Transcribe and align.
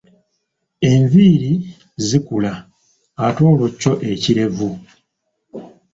Enviiri 0.89 1.51
zikula 2.07 2.53
ate 3.25 3.41
olwo 3.49 3.65
kyo 3.79 3.93
ekirevu? 4.11 4.69